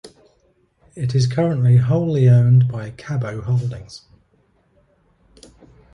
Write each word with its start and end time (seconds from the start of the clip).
It 0.95 1.13
is 1.13 1.27
currently 1.27 1.77
wholly 1.77 2.27
owned 2.27 2.67
by 2.67 2.89
Kabo 2.89 3.41
Holdings. 3.43 4.01